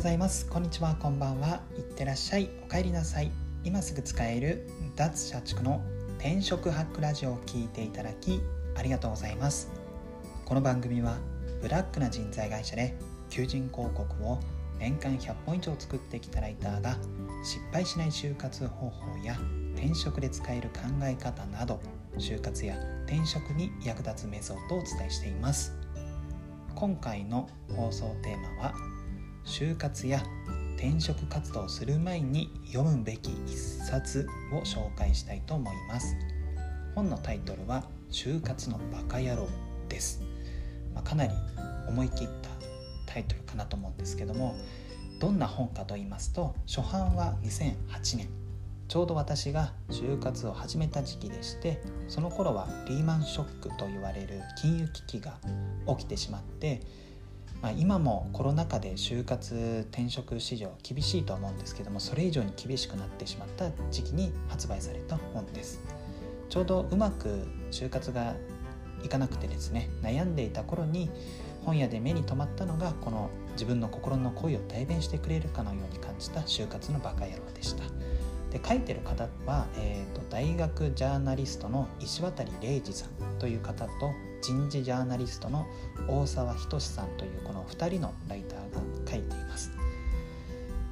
[0.00, 0.46] ございます。
[0.46, 1.60] こんにちはこんばんは。
[1.76, 2.48] いってらっしゃい。
[2.64, 3.30] お帰りなさい。
[3.64, 4.66] 今すぐ使える
[4.96, 5.82] 脱社畜の
[6.18, 8.40] 転職ハックラジオを聞いていただき
[8.78, 9.70] ありがとうございます。
[10.46, 11.18] この番組は
[11.60, 12.96] ブラックな人材会社で
[13.28, 14.40] 求人広告を
[14.78, 16.96] 年間100本以上作ってきたライターが
[17.44, 19.36] 失敗しない就活方法や
[19.74, 21.78] 転職で使える考え方など
[22.16, 25.74] 就活や転職に役立つメソッドをお伝えしています。
[26.74, 28.99] 今回の放送テーマは
[29.44, 30.22] 就活や
[30.76, 36.16] 転職活動する前に読むべき一冊を紹介したいと思います。
[36.94, 39.48] 本のタイトルは就活のバカ野郎
[39.88, 40.22] です、
[40.94, 41.32] まあ、かなり
[41.88, 42.50] 思い切った
[43.06, 44.56] タイトルかなと思うんですけども
[45.20, 48.28] どんな本かと言いますと初版は2008年。
[48.88, 55.38] ちょうど私が就活を始めた時期でしてその頃はリーマンショックと言われる金融危機が
[55.86, 56.80] 起きてしまって
[57.62, 65.80] まあ、今もコロナ禍で就活転職市場厳しいと思うんですけどもそれ以上に厳しくなってしまった時期に発売された本です。
[66.48, 68.34] ちょうどうまく就活が
[69.04, 71.10] いかなくてですね悩んでいた頃に
[71.64, 77.84] 本屋で目に留まったのがこの自分の心の声を代弁してくれるかのように感じた就活のバカ野郎でした。
[78.50, 85.66] で書いてる方は、えーと、大学ジャーナリストの石渡礼二さんという方と人事ジャーナリストの
[86.08, 89.70] 大沢仁さんというこの2人のライターが書いています。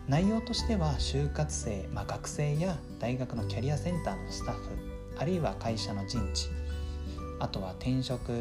[0.09, 4.63] 内容としては就活生、まあ、学生や大学のキャリアセンターのスタッフ
[5.19, 6.49] あるいは会社の人事
[7.41, 8.33] あとは転職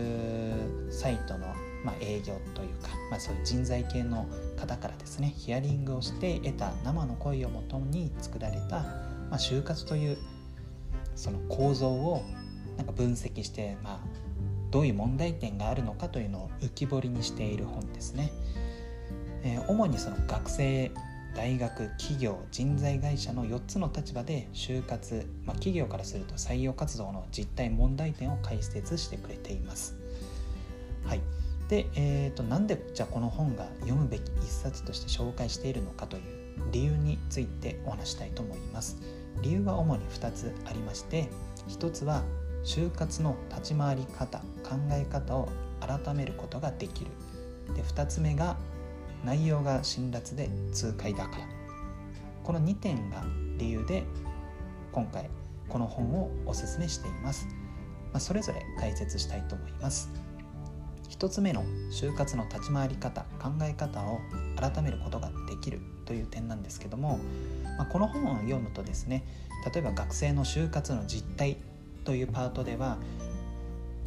[0.89, 1.47] サイトの、
[1.83, 10.17] まあ、営業というか、まあ、そういう人材系の方からですねヒアリングをして得た生の声をもとに作られた、まあ、就活という
[11.15, 12.23] その構造を
[12.77, 13.99] なんか分析して、まあ、
[14.77, 18.31] どういう問題点があるのかというのを浮き彫りにしている本ですね。
[19.41, 20.91] えー、主にその学生
[21.35, 29.95] 大学企業人材会社の4つの立場で就活、まあ、企業からすると採用活動の実態問題点を解説してくれています。
[31.03, 31.21] はい、
[31.69, 36.23] で、えーと、なんでじゃあこの本が読むべき一冊として紹介しているのかという
[36.71, 38.97] 理由についてお話したいと思います。
[39.41, 41.29] 理由は主に2つありまして
[41.67, 42.21] 1つは
[42.67, 45.47] 就活の立ち回り方考え方を
[45.79, 47.11] 改めることができる。
[47.73, 48.57] で2つ目が
[49.23, 51.47] 内容が辛辣で痛快だから。
[52.43, 53.25] この2点が
[53.57, 54.03] 理由で
[54.91, 55.29] 今回
[55.69, 57.45] この本をおすすめしています、
[58.13, 60.09] まあ、それぞれ解説したいと思います。
[61.09, 64.19] 1つ目の就活の立ち回り方考え方を
[64.57, 67.19] 改めることができるという点なんですけども、
[67.77, 69.23] まあ、この本を読むとですね
[69.73, 71.57] 例えば学生の就活の実態
[72.07, 72.97] というパートでは、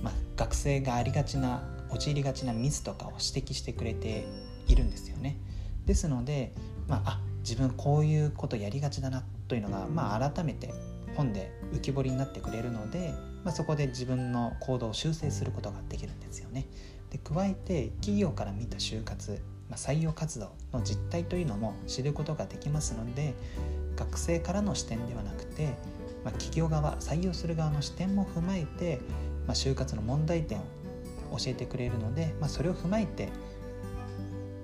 [0.03, 4.25] まあ、学生がありがちな陥りがちなミスとかを指摘してくれて
[4.67, 5.37] いるんですよね。
[5.85, 6.55] ですので、
[6.89, 10.73] まあ、あ自分こういうことやりがちだなというのが、まあ、改めて
[11.15, 13.13] 本で浮き彫りになってくれるので、
[13.45, 16.69] まあ、そこで自分の行動を修正することができるんですよね。
[17.11, 23.35] で加えて企業から見た就活、まあ、採用活動の実態というのも知ることができますので
[23.97, 25.75] 学生からの視点ではなくて、
[26.51, 29.01] 企業側採用する側の視点も踏まえて、
[29.47, 30.63] まあ、就活の問題点を
[31.39, 33.29] 教えてくれるので、まあ、それを踏まえて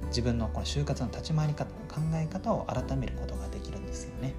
[0.09, 4.35] 自分のこの就活の立ち回り方考え方を改めることができるんですよね。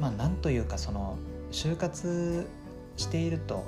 [0.00, 1.16] まあ、なんというかその
[1.50, 2.46] 就活
[2.96, 3.64] していると、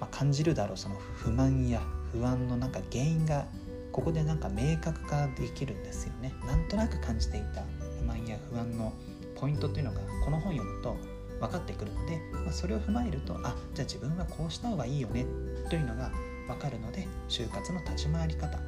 [0.00, 1.80] まあ、感じるだろうその不満や
[2.12, 3.46] 不安のなんか原因が
[3.92, 6.32] ここでなんか明確化できるんですよね。
[6.46, 7.64] なんとなく感じていた
[7.98, 8.92] 不満や不安の
[9.34, 10.96] ポイントというのがこの本読むと
[11.40, 15.26] 分かってくるので、まあ、それを踏まえるとあじゃあ自分はこうした方がいいよね
[15.70, 16.10] というのが
[16.46, 18.58] 分かるので就活の立ち回り方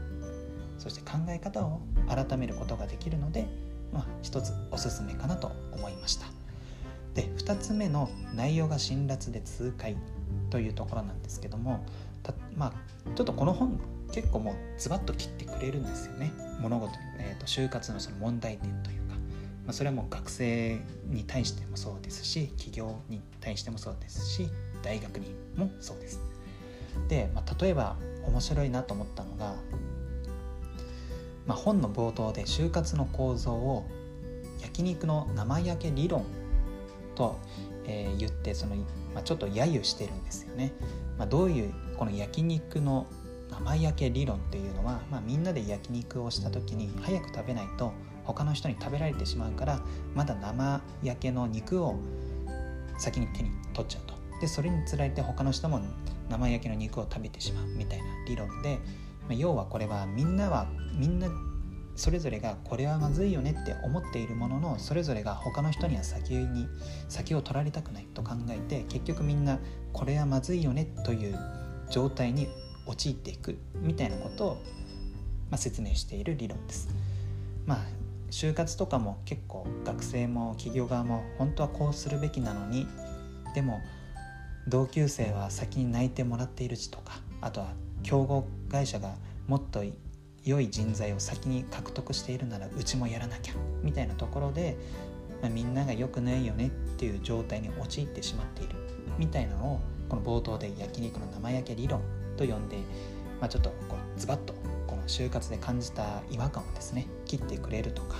[0.79, 3.47] そして考え方を改めることができるので、
[3.93, 6.27] まあ、一つおすすめかなと思いました。
[7.15, 9.97] で2つ目の内容が辛辣で痛快
[10.49, 11.85] というところなんですけども
[12.57, 12.73] まあ、
[13.17, 13.81] ちょっとこの本
[14.13, 16.33] 結構もうズバッと切ってくれるんですよね。
[16.61, 19.10] 物事、えーと就活のその問題点という
[19.71, 24.49] まあ、それはもう学生に対してもそうですし企業に対してもそうですし
[24.83, 26.21] 大学にもそうです。
[27.07, 27.95] で、まあ、例えば
[28.27, 29.55] 面白いなと思ったのが、
[31.47, 33.87] まあ、本の冒頭で就活の構造を
[34.61, 36.25] 焼肉の生焼け理論
[37.15, 37.39] と、
[37.85, 38.75] えー、言ってその、
[39.15, 40.73] まあ、ちょっと揶揄してるんですよね。
[41.17, 43.07] まあ、どういうこの焼肉の
[43.53, 47.93] 生焼け理論っていうのは、まあ、みんなで焼肉をした時に早く食べないと
[48.33, 49.81] 他の人に食べられてしまうから
[50.15, 51.97] まだ生焼けの肉を
[52.99, 55.81] 先に手に取っちゃうとでそれにつられて他の人も
[56.29, 58.79] 生焼けの肉を食べてしまうみたいな理論で、
[59.29, 61.29] ま、要はこれはみんなはみんな
[61.97, 66.67] それぞれがこれはまずいよねって思っているもののそれぞれが他の人には先に
[67.09, 69.59] 先を取られたくないと考えて結局みんな
[69.93, 71.39] これはまずいよねという
[71.91, 72.49] 状態に
[72.87, 74.55] 陥っていくみたいなことを、
[75.51, 76.89] まあ、説明している理論です。
[77.67, 77.79] まあ
[78.31, 82.87] 就活とかも結構学生も企業側も本当はこうするべきなのに
[83.55, 83.81] でも
[84.69, 87.73] 同級生は先に泣いてもらっているしとかあとは
[88.03, 89.15] 競合会社が
[89.47, 89.83] もっと
[90.45, 94.77] 良い人材を先に獲得しているならうちもやらなきゃみたいなところで、
[95.43, 98.77] まあ、みんなが良くないよねっていう状態に陥ってしまっている
[99.19, 102.01] みたいなのをこの冒頭で焼肉の生焼け理論
[102.37, 102.77] と呼んで、
[103.41, 104.55] まあ、ちょっとこうズバッと
[104.87, 108.17] この就活で感じた違和感をですね切ってくれるとか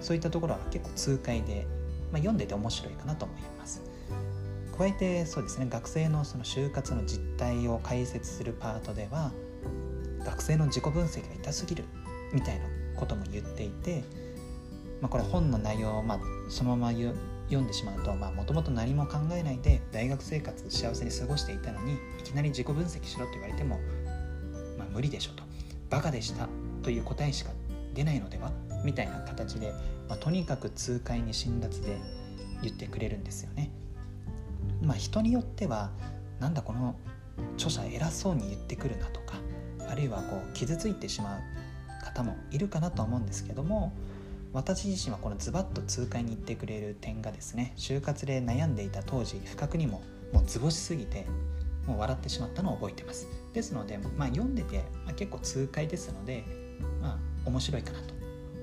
[0.00, 1.66] そういったところは結構痛快で、
[2.12, 3.82] まあ、読んでて面白いかなと思います。
[4.76, 9.30] 加えてそうですね学生のその就活の実態を解説するパートでは
[10.24, 11.84] 学生の自己分析が痛すぎる
[12.32, 12.64] みたいな
[12.96, 14.02] ことも言っていて、
[15.00, 17.14] まあ、これ本の内容をまあそのまま読
[17.62, 23.78] んでしまうともともと何も考えないで大学生活幸せに過ごしていたのにいきなり自己分析しろと言われても、
[24.76, 25.44] まあ、無理でしょと
[25.88, 26.48] バカでした
[26.82, 27.52] という答えしか
[27.94, 28.52] 出ないのでは？
[28.84, 29.72] みたいな形で、
[30.08, 31.98] まあ、とにかく痛快に辛辣で
[32.62, 33.70] 言ってくれるんですよね。
[34.82, 35.90] まあ、人によっては
[36.40, 36.96] なんだこの
[37.56, 39.36] 著者偉そうに言ってくるなとか
[39.88, 43.92] あるいはこう傷ついてしまう方もいるかなと思うんですけども
[44.52, 50.02] 私自身はこのズバッと痛快に言ってくれる点がですね就活で悩んでいた当時不覚にも
[50.32, 51.26] もう図星すぎて
[51.86, 56.44] もう笑ってしまったのを覚えてますですので、まあ、読んでて、まあ、結構痛快ですので、
[57.00, 58.14] まあ、面白いかなと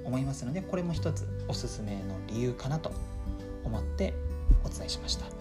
[0.05, 2.91] 思いますのでこれも一つおすすめの理由かなと
[3.63, 4.13] 思って
[4.63, 5.31] お伝えしました、ま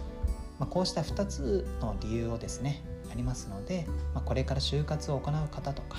[0.60, 5.98] あ、こうした2つの理由をですねありますので、まあ、これから就活を行う方とか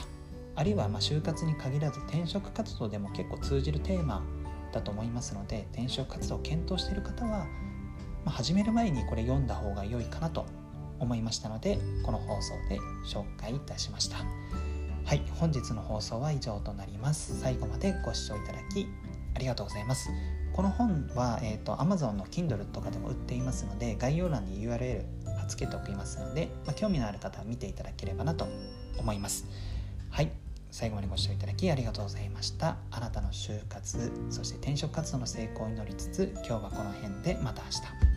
[0.56, 4.24] あるいはま就活に限らず転職活動でも結構通じるテーマ
[4.72, 7.46] だと思いますので転職活動を検討している方は、
[8.26, 10.46] まあ、始める前にこれ読んだ方が良いかなと
[11.00, 14.71] 思いましたのでこの放送で紹介いたしました。
[15.12, 17.38] はい本日の放送は以上となります。
[17.42, 18.88] 最後までご視聴いただき
[19.36, 20.10] ありがとうございます。
[20.54, 25.04] この本は、えーと、Amazon の Kindle とかでも売っていますので概要欄に URL
[25.38, 28.48] 貼っつけておきますので、まあ、興味のある方は見ていただければなと
[28.98, 29.46] 思います。
[30.10, 30.32] はい
[30.72, 32.78] 最後までご視聴いただきありがとうございました。
[32.90, 37.72] あなたの就活そして転職活動の成功を祈りつつ今日はこの辺でまた明
[38.06, 38.11] 日。